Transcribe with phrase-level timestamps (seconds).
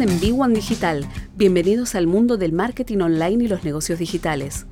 [0.00, 1.04] En B1 Digital.
[1.34, 4.64] Bienvenidos al mundo del marketing online y los negocios digitales.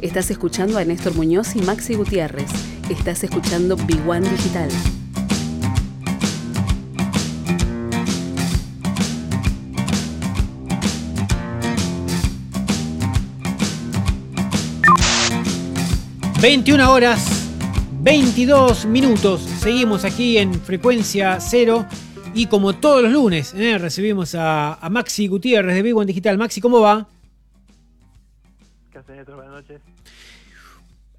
[0.00, 2.50] Estás escuchando a Néstor Muñoz y Maxi Gutiérrez.
[2.90, 4.70] Estás escuchando B1 Digital.
[16.40, 17.48] ...21 horas...
[18.02, 19.40] ...22 minutos...
[19.60, 21.86] ...seguimos aquí en frecuencia cero...
[22.36, 23.78] Y como todos los lunes, ¿eh?
[23.78, 26.36] recibimos a, Maxi Gutiérrez de Big One Digital.
[26.36, 27.06] Maxi, ¿cómo va?
[28.90, 29.80] ¿Qué haces, Buenas noches.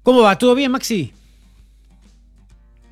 [0.02, 0.36] ¿Cómo va?
[0.36, 1.10] ¿Todo bien, Maxi?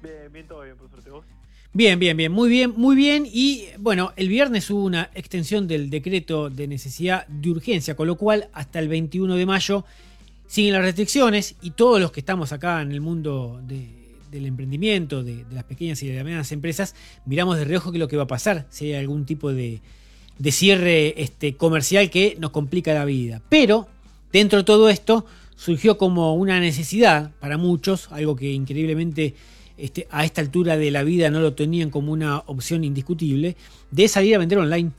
[0.02, 1.10] Bien, bien, todo bien, por suerte.
[1.10, 1.27] ¿Vos?
[1.74, 3.28] Bien, bien, bien, muy bien, muy bien.
[3.30, 8.16] Y bueno, el viernes hubo una extensión del decreto de necesidad de urgencia, con lo
[8.16, 9.84] cual hasta el 21 de mayo
[10.47, 14.03] siguen las restricciones y todos los que estamos acá en el mundo de
[14.34, 18.00] del emprendimiento, de, las pequeñas y de las medianas empresas, miramos de reojo qué es
[18.00, 19.80] lo que va a pasar, si hay algún tipo de,
[20.50, 23.40] cierre este, comercial que nos complica la vida.
[23.48, 23.86] Pero
[24.32, 25.24] dentro de todo esto
[25.56, 29.34] surgió como una necesidad para muchos, algo que increíblemente
[29.78, 33.56] este, a esta altura de la vida no lo tenían como una opción indiscutible,
[33.92, 34.90] de salir a vender online.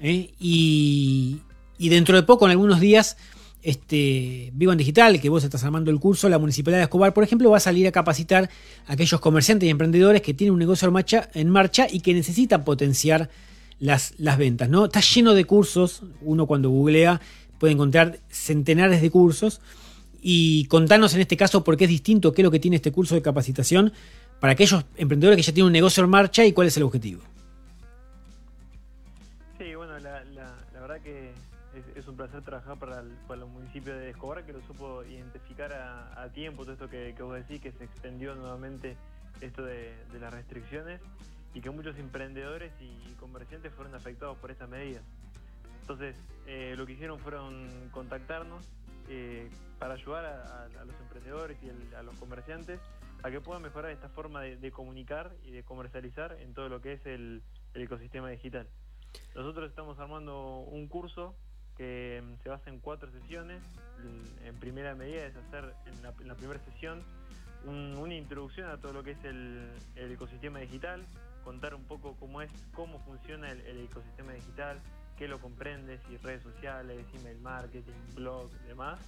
[0.00, 0.30] ¿eh?
[0.40, 1.40] Y,
[1.76, 3.18] y dentro de poco, en algunos días,
[3.62, 7.24] este, Vivo en Digital, que vos estás armando el curso, la Municipalidad de Escobar, por
[7.24, 8.48] ejemplo, va a salir a capacitar
[8.86, 10.86] a aquellos comerciantes y emprendedores que tienen un negocio
[11.34, 13.30] en marcha, y que necesitan potenciar
[13.80, 14.68] las, las ventas.
[14.68, 14.86] ¿no?
[14.86, 17.20] Está lleno de cursos, uno cuando googlea
[17.58, 19.60] puede encontrar centenares de cursos.
[20.20, 22.90] Y contanos en este caso por qué es distinto, qué es lo que tiene este
[22.90, 23.92] curso de capacitación
[24.40, 27.22] para aquellos emprendedores que ya tienen un negocio en marcha y cuál es el objetivo.
[32.00, 35.72] Es un placer trabajar para, el, para los municipios de Escobar, que lo supo identificar
[35.72, 38.96] a, tiempo, todo esto que, vos decís, que se extendió nuevamente
[39.40, 41.00] esto de, las restricciones
[41.54, 45.02] y que muchos emprendedores y comerciantes fueron afectados por estas medidas.
[45.80, 48.64] Entonces, eh, lo que hicieron fueron contactarnos
[49.08, 52.80] eh, para ayudar a, los emprendedores y a los comerciantes
[53.22, 56.92] a que puedan mejorar esta forma de, comunicar y de comercializar en todo lo que
[56.92, 57.42] es el
[57.74, 58.68] ecosistema digital.
[59.34, 61.34] Nosotros estamos armando un curso
[61.78, 63.62] que mm, se basa en cuatro sesiones.
[64.44, 67.02] En primera medida es hacer en la, primera sesión
[67.64, 71.04] una introducción a todo lo que es el, ecosistema digital,
[71.44, 74.78] contar un poco cómo es, cómo funciona el, ecosistema digital,
[75.16, 79.00] qué lo comprende, si redes sociales, email marketing, blog, demás.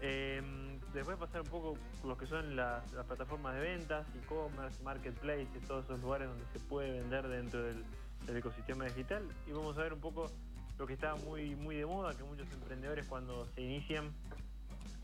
[0.00, 5.84] Em, después pasar un poco lo que son las, plataformas de ventas, e-commerce, marketplace, todos
[5.84, 9.26] esos lugares donde se puede vender dentro del ecosistema digital.
[9.46, 10.30] Y vamos a ver un poco
[10.78, 14.12] lo que está muy, muy de moda, que muchos emprendedores cuando se inician,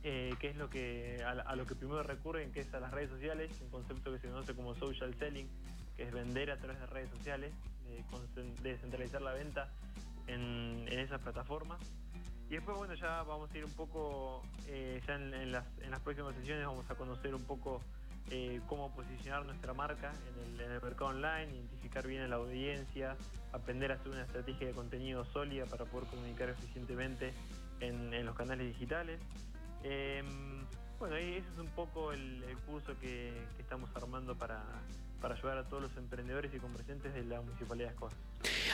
[0.03, 3.11] eh, que es lo que a, lo que primero recurren, que es a las redes
[3.11, 5.49] sociales, un concepto que se conoce como social selling,
[5.97, 7.53] que es vender a través de redes sociales,
[7.85, 9.69] de descentralizar la venta
[10.27, 11.81] en, esas plataformas.
[12.49, 16.01] Y después, bueno, ya vamos a ir un poco, eh, ya en, las, en las
[16.01, 17.81] próximas sesiones vamos a conocer un poco
[18.31, 23.17] eh, cómo posicionar nuestra marca en el, mercado online, identificar bien a la audiencia,
[23.53, 27.33] aprender a hacer una estrategia de contenido sólida para poder comunicar eficientemente
[27.81, 29.19] en, los canales digitales.
[29.83, 30.27] Em,
[30.99, 34.63] bueno, ese es un poco el, curso que, estamos armando para,
[35.23, 38.15] ayudar a todos los emprendedores y comerciantes de la Municipalidad de Escobar.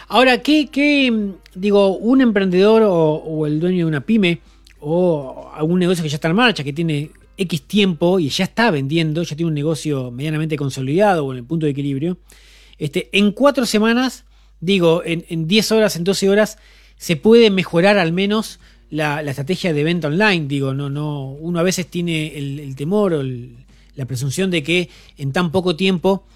[0.09, 4.41] Ahora, ¿qué, digo, un emprendedor o, o, el dueño de una pyme
[4.81, 8.71] o algún negocio que ya está en marcha, que tiene X tiempo y ya está
[8.71, 12.19] vendiendo, ya tiene un negocio medianamente consolidado o en el punto de equilibrio,
[12.79, 14.25] este, en cuatro semanas,
[14.61, 16.59] digo, en, 10 horas, en 12 horas,
[16.97, 18.59] se puede mejorar al menos
[18.91, 20.47] la, estrategia de venta online.
[20.47, 25.33] Digo, no, no, uno a veces tiene el, temor o la presunción de que en
[25.33, 26.27] tan poco tiempo,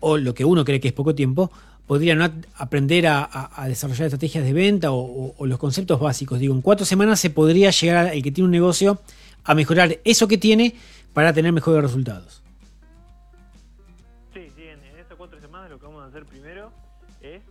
[0.00, 1.50] o lo que uno cree que es poco tiempo,
[1.86, 6.38] podría no aprender a, desarrollar estrategias de venta o, o, los conceptos básicos.
[6.38, 9.00] Digo, en cuatro semanas se podría llegar al que tiene un negocio
[9.50, 10.76] a mejorar eso que tiene
[11.12, 12.40] para tener mejores resultados.
[14.32, 16.72] Sí, sí, en, estas cuatro semanas lo que vamos a hacer primero
[17.20, 17.42] es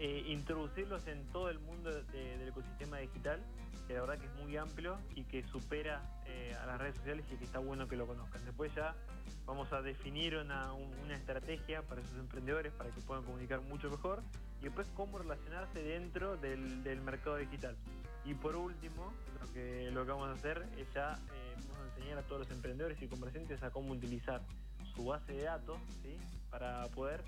[0.00, 3.40] eh, introducirlos en todo el mundo del ecosistema digital,
[3.86, 7.24] que la verdad que es muy amplio y que supera eh, a las redes sociales
[7.32, 8.44] y que está bueno que lo conozcan.
[8.44, 8.96] Después ya
[9.46, 10.72] vamos a definir una,
[11.14, 14.22] estrategia para esos emprendedores para que puedan comunicar mucho mejor
[14.60, 17.76] y después cómo relacionarse dentro del mercado digital.
[18.28, 19.10] Y por último,
[19.40, 23.00] lo que, lo que vamos a hacer es ya eh, enseñar a todos los emprendedores
[23.00, 24.42] y comerciantes a cómo utilizar
[24.94, 25.78] su base de datos
[26.50, 27.22] para poder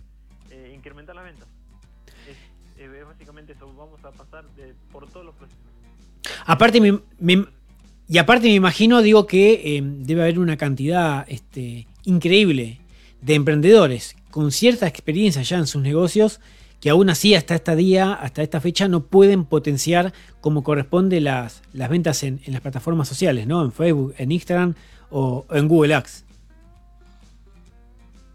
[0.50, 1.48] eh, incrementar las ventas.
[2.28, 2.36] Es,
[3.06, 4.44] básicamente eso, vamos a pasar
[4.92, 5.62] por todos los procesos.
[6.44, 6.80] Aparte,
[8.08, 12.78] y aparte me imagino, digo que eh, debe haber una cantidad este, increíble
[13.22, 16.40] de emprendedores con cierta experiencia ya en sus negocios
[16.80, 21.62] que aún así hasta este día, hasta esta fecha, no pueden potenciar como corresponde las,
[21.72, 23.62] las ventas en, las plataformas sociales, ¿no?
[23.62, 24.74] En Facebook, en Instagram
[25.10, 26.24] o en Google Ads.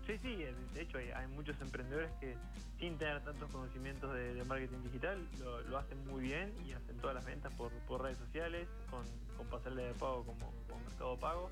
[0.06, 0.36] Sí, sí,
[0.76, 2.36] de hecho hay, muchos emprendedores que
[2.80, 5.18] sin tener tantos conocimientos de, marketing digital
[5.70, 9.02] lo, hacen muy bien y hacen todas las ventas por, redes sociales, con,
[9.38, 11.50] con pasarle de pago como, como Mercado Pago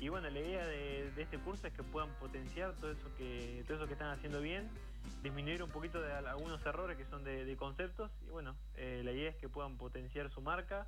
[0.00, 3.78] y bueno, la idea de, este curso es que puedan potenciar todo eso que, todo
[3.78, 4.68] eso que están haciendo bien,
[5.22, 9.30] disminuir un poquito de algunos errores que son de, conceptos y bueno, eh, la idea
[9.30, 10.86] es que puedan potenciar su marca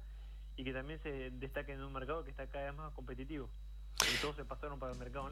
[0.56, 3.48] y que también se destaquen en un mercado que está cada vez más competitivo.
[4.00, 5.30] Y todos se pasaron para el mercado.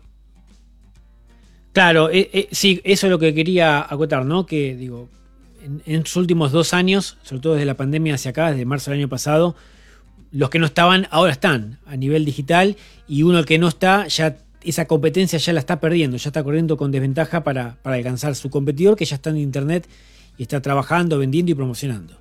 [1.72, 4.46] Claro, eh, eh, sí, eso es lo que quería acotar, ¿no?
[4.46, 5.08] Que digo,
[5.62, 8.90] en, en los últimos dos años, sobre todo desde la pandemia hacia acá, desde marzo
[8.90, 9.56] del año pasado,
[10.34, 12.76] los que no estaban ahora están a nivel digital
[13.06, 16.76] y uno que no está ya esa competencia ya la está perdiendo, ya está corriendo
[16.76, 19.88] con desventaja para, alcanzar su competidor que ya está en internet
[20.36, 22.18] y está trabajando, vendiendo y promocionando.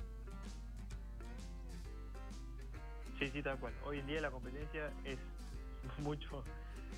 [3.18, 3.72] Sí, sí, tal cual.
[3.84, 5.18] Hoy en día la competencia es
[5.98, 6.44] mucho,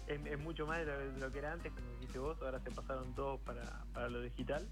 [0.08, 3.40] es, mucho más de lo, que era antes, como dijiste vos, ahora se pasaron todos
[3.40, 4.66] para, para lo digital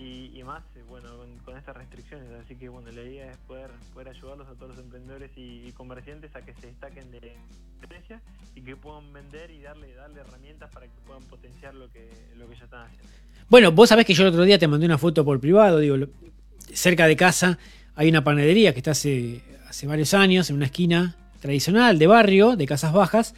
[0.00, 1.08] y, más, eh, bueno,
[1.44, 2.26] con, estas restricciones.
[2.42, 6.34] Así que, bueno, la idea es poder, poder ayudarlos a todos los emprendedores y, comerciantes
[6.34, 7.36] a que se destaquen de
[7.72, 8.20] competencia
[8.54, 12.48] y que puedan vender y darle, darle herramientas para que puedan potenciar lo que, lo
[12.48, 13.08] que ya están haciendo.
[13.48, 15.96] Bueno, vos sabés que yo el otro día te mandé una foto por privado, digo,
[16.72, 17.58] cerca de casa
[17.94, 22.56] hay una panadería que está hace, hace varios años en una esquina tradicional de barrio,
[22.56, 23.34] de casas bajas,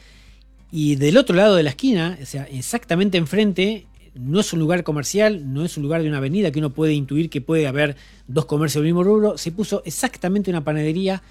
[0.71, 4.85] y del otro lado de la esquina, o sea, exactamente enfrente, no es un lugar
[4.85, 7.97] comercial, no es un lugar de una avenida que uno puede intuir que puede haber
[8.27, 9.39] dos comercios del mismo rubro.
[9.39, 11.23] Se puso exactamente una panadería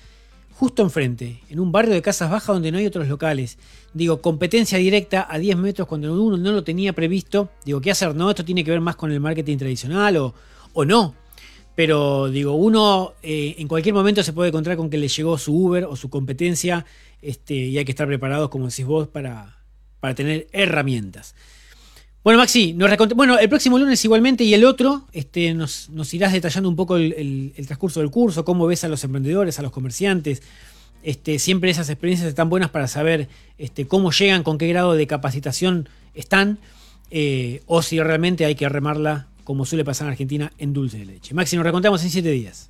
[0.61, 3.57] justo enfrente, en un barrio de casas bajas donde no hay otros locales.
[3.93, 7.49] Digo, competencia directa a 10 metros cuando uno no lo tenía previsto.
[7.65, 8.15] Digo, ¿qué hacer?
[8.15, 11.15] No, esto tiene que ver más con el marketing tradicional o, no.
[11.75, 15.55] Pero digo, uno eh, en cualquier momento se puede encontrar con que le llegó su
[15.55, 16.85] Uber o su competencia
[17.21, 19.57] este, y hay que estar preparados, como decís vos, para,
[19.99, 21.33] para tener herramientas.
[22.23, 26.69] Bueno, Maxi, nos bueno, el próximo lunes igualmente y el otro este, nos, irás detallando
[26.69, 30.43] un poco el, transcurso del curso, cómo ves a los emprendedores, a los comerciantes.
[31.01, 33.27] Este, siempre esas experiencias están buenas para saber
[33.57, 36.59] este, cómo llegan, con qué grado de capacitación están,
[37.09, 41.05] eh, o si realmente hay que remarla, como suele pasar en Argentina, en dulce de
[41.05, 41.33] leche.
[41.33, 42.69] Maxi, nos recontamos en siete días.